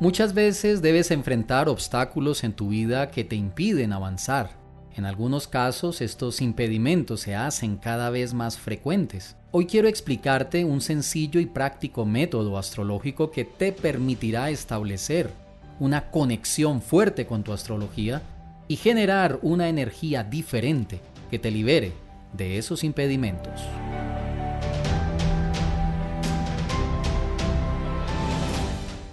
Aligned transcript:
Muchas 0.00 0.32
veces 0.32 0.80
debes 0.80 1.10
enfrentar 1.10 1.68
obstáculos 1.68 2.44
en 2.44 2.52
tu 2.52 2.68
vida 2.68 3.10
que 3.10 3.24
te 3.24 3.34
impiden 3.34 3.92
avanzar. 3.92 4.50
En 4.94 5.04
algunos 5.04 5.48
casos 5.48 6.00
estos 6.00 6.40
impedimentos 6.40 7.20
se 7.20 7.34
hacen 7.34 7.76
cada 7.76 8.08
vez 8.08 8.32
más 8.32 8.58
frecuentes. 8.58 9.34
Hoy 9.50 9.66
quiero 9.66 9.88
explicarte 9.88 10.64
un 10.64 10.80
sencillo 10.80 11.40
y 11.40 11.46
práctico 11.46 12.06
método 12.06 12.58
astrológico 12.58 13.32
que 13.32 13.44
te 13.44 13.72
permitirá 13.72 14.50
establecer 14.50 15.32
una 15.80 16.12
conexión 16.12 16.80
fuerte 16.80 17.26
con 17.26 17.42
tu 17.42 17.52
astrología 17.52 18.22
y 18.68 18.76
generar 18.76 19.40
una 19.42 19.68
energía 19.68 20.22
diferente 20.22 21.00
que 21.28 21.40
te 21.40 21.50
libere 21.50 21.92
de 22.34 22.56
esos 22.58 22.84
impedimentos. 22.84 23.62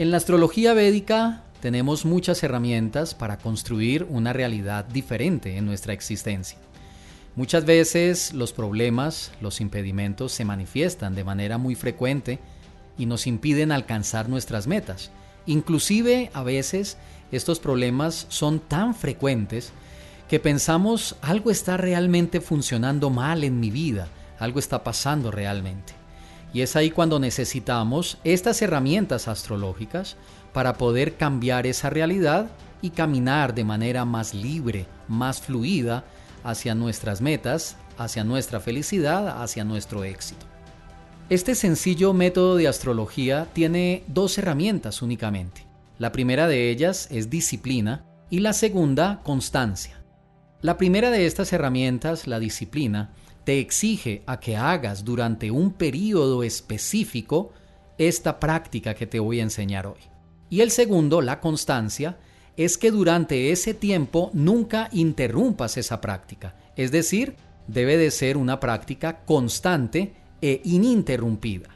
En 0.00 0.10
la 0.10 0.16
astrología 0.16 0.72
védica 0.72 1.42
tenemos 1.60 2.06
muchas 2.06 2.42
herramientas 2.42 3.14
para 3.14 3.36
construir 3.36 4.06
una 4.08 4.32
realidad 4.32 4.86
diferente 4.86 5.58
en 5.58 5.66
nuestra 5.66 5.92
existencia. 5.92 6.56
Muchas 7.36 7.66
veces 7.66 8.32
los 8.32 8.54
problemas, 8.54 9.30
los 9.42 9.60
impedimentos 9.60 10.32
se 10.32 10.46
manifiestan 10.46 11.14
de 11.14 11.22
manera 11.22 11.58
muy 11.58 11.74
frecuente 11.74 12.38
y 12.96 13.04
nos 13.04 13.26
impiden 13.26 13.72
alcanzar 13.72 14.30
nuestras 14.30 14.66
metas. 14.66 15.10
Inclusive 15.44 16.30
a 16.32 16.44
veces 16.44 16.96
estos 17.30 17.60
problemas 17.60 18.24
son 18.30 18.58
tan 18.58 18.94
frecuentes 18.94 19.70
que 20.30 20.40
pensamos 20.40 21.16
algo 21.20 21.50
está 21.50 21.76
realmente 21.76 22.40
funcionando 22.40 23.10
mal 23.10 23.44
en 23.44 23.60
mi 23.60 23.70
vida, 23.70 24.08
algo 24.38 24.60
está 24.60 24.82
pasando 24.82 25.30
realmente. 25.30 25.99
Y 26.52 26.62
es 26.62 26.76
ahí 26.76 26.90
cuando 26.90 27.18
necesitamos 27.18 28.18
estas 28.24 28.60
herramientas 28.62 29.28
astrológicas 29.28 30.16
para 30.52 30.74
poder 30.74 31.14
cambiar 31.14 31.66
esa 31.66 31.90
realidad 31.90 32.50
y 32.82 32.90
caminar 32.90 33.54
de 33.54 33.64
manera 33.64 34.04
más 34.04 34.34
libre, 34.34 34.86
más 35.06 35.40
fluida 35.40 36.04
hacia 36.42 36.74
nuestras 36.74 37.20
metas, 37.20 37.76
hacia 37.98 38.24
nuestra 38.24 38.60
felicidad, 38.60 39.42
hacia 39.42 39.64
nuestro 39.64 40.04
éxito. 40.04 40.46
Este 41.28 41.54
sencillo 41.54 42.12
método 42.12 42.56
de 42.56 42.66
astrología 42.66 43.46
tiene 43.52 44.02
dos 44.08 44.36
herramientas 44.38 45.02
únicamente. 45.02 45.64
La 45.98 46.10
primera 46.10 46.48
de 46.48 46.70
ellas 46.70 47.06
es 47.10 47.30
disciplina 47.30 48.04
y 48.30 48.40
la 48.40 48.52
segunda 48.52 49.20
constancia. 49.22 50.02
La 50.62 50.76
primera 50.76 51.10
de 51.10 51.26
estas 51.26 51.52
herramientas, 51.52 52.26
la 52.26 52.38
disciplina, 52.38 53.12
te 53.44 53.58
exige 53.58 54.22
a 54.26 54.40
que 54.40 54.56
hagas 54.56 55.04
durante 55.04 55.50
un 55.50 55.72
periodo 55.72 56.42
específico 56.42 57.52
esta 57.98 58.40
práctica 58.40 58.94
que 58.94 59.06
te 59.06 59.20
voy 59.20 59.40
a 59.40 59.44
enseñar 59.44 59.86
hoy. 59.86 60.00
Y 60.48 60.60
el 60.60 60.70
segundo, 60.70 61.20
la 61.20 61.40
constancia, 61.40 62.18
es 62.56 62.76
que 62.76 62.90
durante 62.90 63.52
ese 63.52 63.74
tiempo 63.74 64.30
nunca 64.32 64.88
interrumpas 64.92 65.76
esa 65.76 66.00
práctica. 66.00 66.56
Es 66.76 66.90
decir, 66.90 67.36
debe 67.66 67.96
de 67.96 68.10
ser 68.10 68.36
una 68.36 68.60
práctica 68.60 69.20
constante 69.24 70.14
e 70.42 70.60
ininterrumpida. 70.64 71.68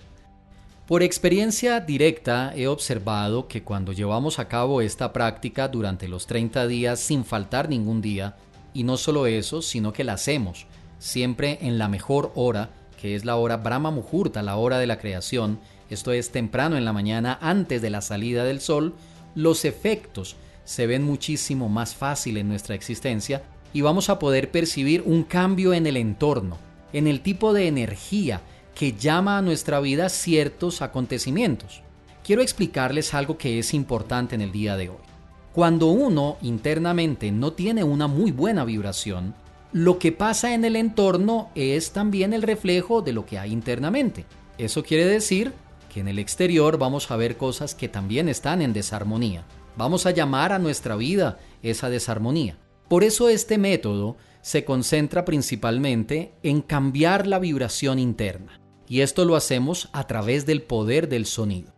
Por 0.87 1.03
experiencia 1.03 1.81
directa 1.81 2.53
he 2.55 2.67
observado 2.67 3.49
que 3.49 3.63
cuando 3.63 3.93
llevamos 3.93 4.39
a 4.39 4.49
cabo 4.49 4.83
esta 4.83 5.13
práctica 5.13 5.69
durante 5.69 6.09
los 6.09 6.27
30 6.27 6.67
días 6.67 7.01
sin 7.01 7.25
faltar 7.25 7.71
ningún 7.71 8.03
día, 8.03 8.37
y 8.75 8.83
no 8.83 8.97
solo 8.97 9.27
eso, 9.27 9.63
sino 9.63 9.93
que 9.93 10.05
la 10.05 10.15
hacemos 10.15 10.67
siempre 11.05 11.59
en 11.61 11.77
la 11.77 11.87
mejor 11.87 12.33
hora, 12.35 12.71
que 12.99 13.15
es 13.15 13.27
la 13.27 13.37
hora 13.37 13.59
Brahma 13.59 13.91
Muhurta, 13.91 14.43
la 14.43 14.57
hora 14.57 14.79
de 14.79 14.87
la 14.87 14.99
creación, 14.99 15.61
esto 15.91 16.13
es 16.13 16.31
temprano 16.31 16.79
en 16.79 16.87
la 16.87 16.95
mañana 16.95 17.39
antes 17.43 17.83
de 17.83 17.91
la 17.91 18.01
salida 18.01 18.43
del 18.43 18.63
sol, 18.63 18.95
los 19.35 19.67
efectos 19.67 20.37
se 20.65 20.87
ven 20.87 21.03
muchísimo 21.03 21.69
más 21.69 21.95
fácil 21.95 22.39
en 22.39 22.49
nuestra 22.49 22.75
existencia 22.75 23.43
y 23.75 23.83
vamos 23.83 24.09
a 24.09 24.19
poder 24.19 24.51
percibir 24.51 25.03
un 25.05 25.25
cambio 25.25 25.75
en 25.75 25.87
el 25.87 25.99
entorno, 25.99 26.57
en 26.95 27.07
el 27.07 27.21
tipo 27.21 27.53
de 27.53 27.69
energía 27.69 28.41
que 28.75 28.93
llama 28.93 29.37
a 29.37 29.43
nuestra 29.43 29.81
vida 29.81 30.09
ciertos 30.09 30.81
acontecimientos. 30.81 31.83
Quiero 32.25 32.41
explicarles 32.41 33.13
algo 33.13 33.37
que 33.37 33.59
es 33.59 33.75
importante 33.75 34.37
en 34.37 34.41
el 34.41 34.53
día 34.53 34.79
de 34.79 34.89
hoy. 34.89 35.05
Cuando 35.53 35.89
uno 35.89 36.39
internamente 36.41 37.31
no 37.31 37.53
tiene 37.53 37.85
una 37.85 38.07
muy 38.07 38.33
buena 38.33 38.65
vibración, 38.65 39.35
lo 39.75 39.99
que 39.99 40.13
pasa 40.13 40.55
en 40.55 40.65
el 40.65 40.77
entorno 40.77 41.51
es 41.57 41.91
también 41.91 42.33
el 42.33 42.43
reflejo 42.43 43.03
de 43.03 43.13
lo 43.13 43.27
que 43.27 43.41
hay 43.41 43.51
internamente. 43.51 44.25
Eso 44.57 44.85
quiere 44.85 45.05
decir 45.05 45.53
que 45.93 45.99
en 45.99 46.07
el 46.07 46.21
exterior 46.21 46.79
vamos 46.79 47.11
a 47.11 47.17
ver 47.17 47.37
cosas 47.37 47.75
que 47.75 47.89
también 47.89 48.29
están 48.29 48.63
en 48.63 48.73
desarmonía. 48.73 49.45
Vamos 49.77 50.07
a 50.07 50.13
llamar 50.13 50.53
a 50.53 50.61
nuestra 50.61 50.95
vida 50.95 51.41
esa 51.61 51.91
desarmonía. 51.91 52.57
Por 52.89 53.03
eso 53.03 53.29
este 53.29 53.59
método 53.59 54.17
se 54.43 54.65
concentra 54.65 55.25
principalmente 55.25 56.35
en 56.45 56.63
cambiar 56.63 57.27
la 57.27 57.41
vibración 57.41 57.99
interna. 57.99 58.61
Y 58.87 59.01
esto 59.01 59.25
lo 59.25 59.35
hacemos 59.35 59.89
a 59.93 60.07
través 60.07 60.47
del 60.47 60.63
poder 60.63 61.09
del 61.09 61.27
sonido. 61.27 61.75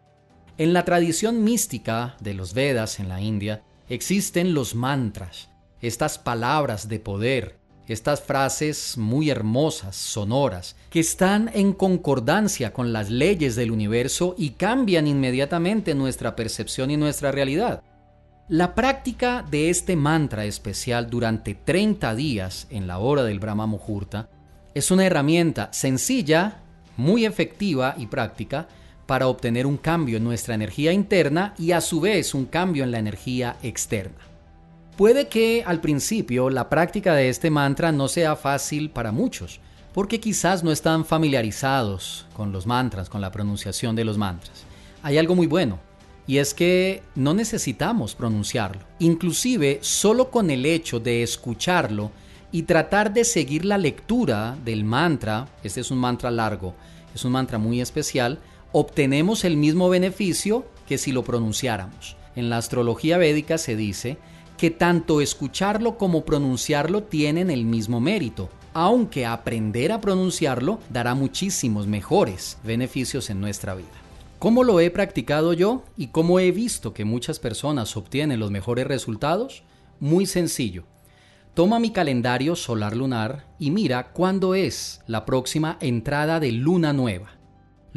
En 0.58 0.74
la 0.74 0.84
tradición 0.84 1.44
mística 1.44 2.18
de 2.20 2.34
los 2.34 2.52
Vedas 2.52 3.00
en 3.00 3.08
la 3.08 3.22
India 3.22 3.62
existen 3.88 4.52
los 4.52 4.74
mantras, 4.74 5.48
estas 5.80 6.18
palabras 6.18 6.90
de 6.90 7.00
poder, 7.00 7.64
estas 7.88 8.20
frases 8.22 8.96
muy 8.98 9.30
hermosas, 9.30 9.96
sonoras, 9.96 10.76
que 10.90 11.00
están 11.00 11.50
en 11.54 11.72
concordancia 11.72 12.72
con 12.72 12.92
las 12.92 13.10
leyes 13.10 13.56
del 13.56 13.70
universo 13.70 14.34
y 14.36 14.50
cambian 14.50 15.06
inmediatamente 15.06 15.94
nuestra 15.94 16.34
percepción 16.36 16.90
y 16.90 16.96
nuestra 16.96 17.32
realidad. 17.32 17.82
La 18.48 18.74
práctica 18.74 19.44
de 19.50 19.70
este 19.70 19.96
mantra 19.96 20.44
especial 20.44 21.10
durante 21.10 21.54
30 21.54 22.14
días 22.14 22.66
en 22.70 22.86
la 22.86 22.98
hora 22.98 23.24
del 23.24 23.40
Brahma 23.40 23.66
Muhurta 23.66 24.28
es 24.74 24.90
una 24.90 25.04
herramienta 25.04 25.68
sencilla, 25.72 26.58
muy 26.96 27.24
efectiva 27.24 27.94
y 27.98 28.06
práctica 28.06 28.68
para 29.06 29.28
obtener 29.28 29.66
un 29.66 29.76
cambio 29.76 30.16
en 30.16 30.24
nuestra 30.24 30.54
energía 30.54 30.92
interna 30.92 31.54
y 31.58 31.72
a 31.72 31.80
su 31.80 32.00
vez 32.00 32.34
un 32.34 32.46
cambio 32.46 32.84
en 32.84 32.90
la 32.90 32.98
energía 32.98 33.56
externa. 33.62 34.35
Puede 34.96 35.28
que 35.28 35.62
al 35.66 35.82
principio 35.82 36.48
la 36.48 36.70
práctica 36.70 37.14
de 37.14 37.28
este 37.28 37.50
mantra 37.50 37.92
no 37.92 38.08
sea 38.08 38.34
fácil 38.34 38.88
para 38.88 39.12
muchos, 39.12 39.60
porque 39.92 40.20
quizás 40.20 40.64
no 40.64 40.72
están 40.72 41.04
familiarizados 41.04 42.26
con 42.32 42.50
los 42.50 42.66
mantras, 42.66 43.10
con 43.10 43.20
la 43.20 43.30
pronunciación 43.30 43.94
de 43.94 44.06
los 44.06 44.16
mantras. 44.16 44.64
Hay 45.02 45.18
algo 45.18 45.34
muy 45.34 45.46
bueno, 45.46 45.78
y 46.26 46.38
es 46.38 46.54
que 46.54 47.02
no 47.14 47.34
necesitamos 47.34 48.14
pronunciarlo. 48.14 48.80
Inclusive, 48.98 49.80
solo 49.82 50.30
con 50.30 50.50
el 50.50 50.64
hecho 50.64 50.98
de 50.98 51.22
escucharlo 51.22 52.10
y 52.50 52.62
tratar 52.62 53.12
de 53.12 53.24
seguir 53.24 53.66
la 53.66 53.76
lectura 53.76 54.56
del 54.64 54.82
mantra, 54.84 55.46
este 55.62 55.82
es 55.82 55.90
un 55.90 55.98
mantra 55.98 56.30
largo, 56.30 56.74
es 57.14 57.22
un 57.22 57.32
mantra 57.32 57.58
muy 57.58 57.82
especial, 57.82 58.38
obtenemos 58.72 59.44
el 59.44 59.58
mismo 59.58 59.90
beneficio 59.90 60.64
que 60.88 60.96
si 60.96 61.12
lo 61.12 61.22
pronunciáramos. 61.22 62.16
En 62.34 62.48
la 62.48 62.56
astrología 62.56 63.18
védica 63.18 63.58
se 63.58 63.76
dice 63.76 64.16
que 64.56 64.70
tanto 64.70 65.20
escucharlo 65.20 65.98
como 65.98 66.24
pronunciarlo 66.24 67.02
tienen 67.02 67.50
el 67.50 67.64
mismo 67.64 68.00
mérito, 68.00 68.48
aunque 68.72 69.26
aprender 69.26 69.92
a 69.92 70.00
pronunciarlo 70.00 70.80
dará 70.90 71.14
muchísimos 71.14 71.86
mejores 71.86 72.58
beneficios 72.64 73.30
en 73.30 73.40
nuestra 73.40 73.74
vida. 73.74 73.88
¿Cómo 74.38 74.64
lo 74.64 74.80
he 74.80 74.90
practicado 74.90 75.54
yo 75.54 75.82
y 75.96 76.08
cómo 76.08 76.40
he 76.40 76.52
visto 76.52 76.92
que 76.92 77.04
muchas 77.06 77.38
personas 77.38 77.96
obtienen 77.96 78.38
los 78.38 78.50
mejores 78.50 78.86
resultados? 78.86 79.62
Muy 79.98 80.26
sencillo. 80.26 80.84
Toma 81.54 81.78
mi 81.78 81.90
calendario 81.90 82.54
solar 82.54 82.94
lunar 82.94 83.46
y 83.58 83.70
mira 83.70 84.12
cuándo 84.12 84.54
es 84.54 85.00
la 85.06 85.24
próxima 85.24 85.78
entrada 85.80 86.38
de 86.38 86.52
luna 86.52 86.92
nueva. 86.92 87.35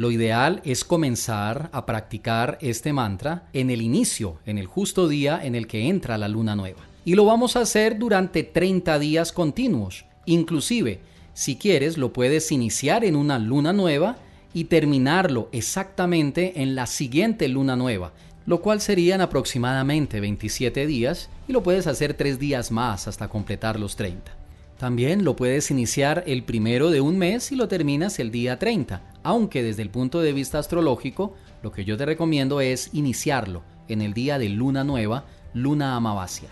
Lo 0.00 0.10
ideal 0.10 0.62
es 0.64 0.82
comenzar 0.82 1.68
a 1.72 1.84
practicar 1.84 2.56
este 2.62 2.90
mantra 2.90 3.42
en 3.52 3.68
el 3.68 3.82
inicio, 3.82 4.38
en 4.46 4.56
el 4.56 4.64
justo 4.64 5.08
día 5.08 5.38
en 5.44 5.54
el 5.54 5.66
que 5.66 5.88
entra 5.88 6.16
la 6.16 6.26
luna 6.26 6.56
nueva. 6.56 6.80
Y 7.04 7.16
lo 7.16 7.26
vamos 7.26 7.54
a 7.54 7.60
hacer 7.60 7.98
durante 7.98 8.42
30 8.42 8.98
días 8.98 9.30
continuos. 9.30 10.06
Inclusive, 10.24 11.00
si 11.34 11.56
quieres, 11.56 11.98
lo 11.98 12.14
puedes 12.14 12.50
iniciar 12.50 13.04
en 13.04 13.14
una 13.14 13.38
luna 13.38 13.74
nueva 13.74 14.16
y 14.54 14.64
terminarlo 14.64 15.50
exactamente 15.52 16.62
en 16.62 16.74
la 16.74 16.86
siguiente 16.86 17.46
luna 17.48 17.76
nueva, 17.76 18.14
lo 18.46 18.62
cual 18.62 18.80
serían 18.80 19.20
aproximadamente 19.20 20.18
27 20.18 20.86
días 20.86 21.28
y 21.46 21.52
lo 21.52 21.62
puedes 21.62 21.86
hacer 21.86 22.14
3 22.14 22.38
días 22.38 22.70
más 22.70 23.06
hasta 23.06 23.28
completar 23.28 23.78
los 23.78 23.96
30. 23.96 24.32
También 24.78 25.24
lo 25.24 25.36
puedes 25.36 25.70
iniciar 25.70 26.24
el 26.26 26.42
primero 26.42 26.90
de 26.90 27.02
un 27.02 27.18
mes 27.18 27.52
y 27.52 27.54
lo 27.54 27.68
terminas 27.68 28.18
el 28.18 28.30
día 28.30 28.58
30, 28.58 29.02
aunque 29.22 29.62
desde 29.62 29.82
el 29.82 29.90
punto 29.90 30.20
de 30.20 30.32
vista 30.32 30.58
astrológico, 30.58 31.34
lo 31.62 31.72
que 31.72 31.84
yo 31.84 31.96
te 31.96 32.06
recomiendo 32.06 32.60
es 32.60 32.90
iniciarlo 32.92 33.62
en 33.88 34.02
el 34.02 34.14
día 34.14 34.38
de 34.38 34.48
luna 34.48 34.84
nueva, 34.84 35.24
luna 35.52 35.96
amavasia. 35.96 36.48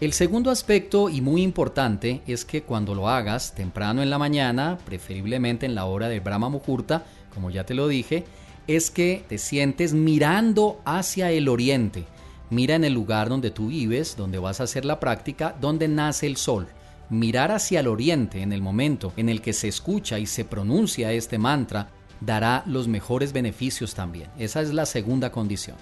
El 0.00 0.12
segundo 0.12 0.50
aspecto 0.50 1.08
y 1.08 1.20
muy 1.20 1.42
importante 1.42 2.20
es 2.26 2.44
que 2.44 2.62
cuando 2.62 2.94
lo 2.94 3.08
hagas 3.08 3.54
temprano 3.54 4.02
en 4.02 4.10
la 4.10 4.18
mañana, 4.18 4.76
preferiblemente 4.84 5.66
en 5.66 5.74
la 5.74 5.86
hora 5.86 6.08
del 6.08 6.20
Brahma 6.20 6.48
Muhurta, 6.48 7.04
como 7.32 7.50
ya 7.50 7.64
te 7.64 7.74
lo 7.74 7.88
dije, 7.88 8.24
es 8.66 8.90
que 8.90 9.24
te 9.28 9.38
sientes 9.38 9.92
mirando 9.94 10.80
hacia 10.84 11.30
el 11.30 11.48
oriente. 11.48 12.04
Mira 12.50 12.74
en 12.74 12.84
el 12.84 12.92
lugar 12.92 13.28
donde 13.28 13.50
tú 13.50 13.68
vives, 13.68 14.16
donde 14.16 14.38
vas 14.38 14.60
a 14.60 14.64
hacer 14.64 14.84
la 14.84 15.00
práctica, 15.00 15.56
donde 15.60 15.88
nace 15.88 16.26
el 16.26 16.36
sol. 16.36 16.66
Mirar 17.08 17.52
hacia 17.52 17.80
el 17.80 17.88
oriente 17.88 18.42
en 18.42 18.52
el 18.52 18.62
momento 18.62 19.12
en 19.16 19.28
el 19.28 19.40
que 19.40 19.52
se 19.52 19.68
escucha 19.68 20.18
y 20.18 20.26
se 20.26 20.44
pronuncia 20.44 21.12
este 21.12 21.38
mantra 21.38 21.90
dará 22.20 22.62
los 22.66 22.88
mejores 22.88 23.32
beneficios 23.32 23.94
también. 23.94 24.28
Esa 24.38 24.60
es 24.62 24.72
la 24.72 24.86
segunda 24.86 25.30
condición. 25.32 25.76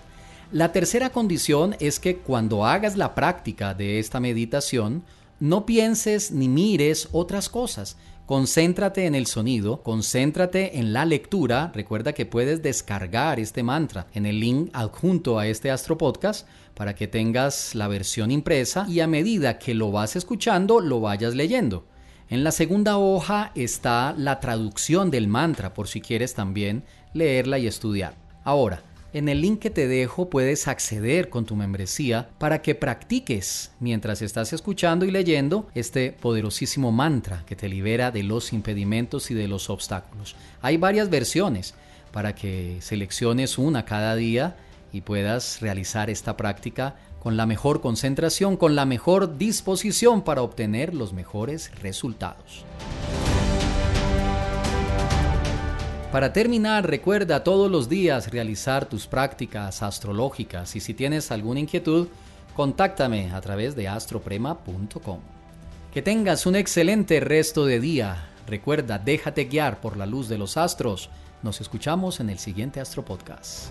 La 0.53 0.71
tercera 0.71 1.11
condición 1.11 1.77
es 1.81 1.99
que 1.99 2.19
cuando 2.19 2.67
hagas 2.67 2.97
la 2.97 3.15
práctica 3.15 3.73
de 3.73 3.99
esta 3.99 4.21
meditación, 4.21 5.03
no 5.41 5.65
pienses 5.65 6.31
ni 6.31 6.49
mires 6.49 7.09
otras 7.13 7.49
cosas. 7.49 7.97
Concéntrate 8.27 9.07
en 9.07 9.15
el 9.15 9.27
sonido, 9.27 9.83
concéntrate 9.83 10.79
en 10.79 10.93
la 10.93 11.05
lectura. 11.05 11.73
Recuerda 11.75 12.13
que 12.13 12.27
puedes 12.27 12.63
descargar 12.63 13.41
este 13.41 13.63
mantra 13.63 14.07
en 14.15 14.27
el 14.27 14.41
link 14.41 14.71
adjunto 14.73 15.39
a 15.39 15.47
este 15.47 15.71
Astro 15.71 15.99
Podcast 15.99 16.47
para 16.75 16.95
que 16.95 17.09
tengas 17.09 17.75
la 17.75 17.89
versión 17.89 18.31
impresa 18.31 18.87
y 18.89 19.01
a 19.01 19.07
medida 19.07 19.59
que 19.59 19.75
lo 19.75 19.91
vas 19.91 20.17
escuchando 20.17 20.81
lo 20.81 21.01
vayas 21.01 21.35
leyendo. 21.35 21.85
En 22.33 22.45
la 22.45 22.51
segunda 22.51 22.97
hoja 22.97 23.53
está 23.55 24.15
la 24.17 24.41
traducción 24.41 25.11
del 25.11 25.29
mantra 25.29 25.75
por 25.75 25.87
si 25.87 26.01
quieres 26.01 26.33
también 26.33 26.83
leerla 27.13 27.59
y 27.59 27.67
estudiar. 27.67 28.15
Ahora, 28.43 28.81
en 29.13 29.29
el 29.29 29.43
link 29.43 29.59
que 29.59 29.69
te 29.69 29.87
dejo 29.87 30.31
puedes 30.31 30.67
acceder 30.67 31.29
con 31.29 31.45
tu 31.45 31.57
membresía 31.57 32.31
para 32.39 32.63
que 32.63 32.75
practiques 32.75 33.73
mientras 33.81 34.23
estás 34.23 34.55
escuchando 34.55 35.05
y 35.05 35.11
leyendo 35.11 35.69
este 35.75 36.11
poderosísimo 36.11 36.91
mantra 36.91 37.45
que 37.45 37.55
te 37.55 37.69
libera 37.69 38.11
de 38.11 38.23
los 38.23 38.55
impedimentos 38.55 39.31
y 39.31 39.35
de 39.35 39.47
los 39.47 39.69
obstáculos. 39.69 40.35
Hay 40.63 40.79
varias 40.79 41.11
versiones 41.11 41.75
para 42.13 42.35
que 42.35 42.79
selecciones 42.81 43.59
una 43.59 43.85
cada 43.85 44.17
día 44.17 44.57
y 44.91 45.03
puedas 45.03 45.61
realizar 45.61 46.09
esta 46.09 46.35
práctica 46.39 46.97
con 47.23 47.37
la 47.37 47.47
mejor 47.47 47.81
concentración, 47.81 48.57
con 48.57 48.75
la 48.75 48.85
mejor 48.85 49.39
disposición 49.39 50.23
para 50.23 50.43
obtener 50.43 50.93
los 50.93 51.13
mejores 51.13 51.71
resultados. 51.81 52.65
Para 56.11 56.33
terminar, 56.33 56.85
recuerda 56.85 57.45
todos 57.45 57.71
los 57.71 57.89
días 57.89 58.33
realizar 58.33 58.87
tus 58.87 59.07
prácticas 59.07 59.85
astrológicas 59.85 60.75
y 60.75 60.81
si 60.81 60.95
tienes 60.95 61.31
alguna 61.31 61.61
inquietud, 61.61 62.09
contáctame 62.57 63.31
a 63.31 63.41
través 63.41 63.77
de 63.77 63.87
astroprema.com. 63.87 65.21
Que 65.95 66.03
tengas 66.03 66.45
un 66.45 66.57
excelente 66.57 67.21
resto 67.21 67.65
de 67.67 67.79
día. 67.79 68.31
Recuerda, 68.49 68.99
déjate 68.99 69.45
guiar 69.45 69.81
por 69.81 69.97
la 69.97 70.07
luz 70.07 70.29
de 70.29 70.39
los 70.39 70.57
astros. 70.57 71.09
Nos 71.45 71.61
escuchamos 71.61 72.19
en 72.19 72.31
el 72.31 72.41
siguiente 72.41 72.81
Astro 72.81 73.05
Podcast. 73.05 73.71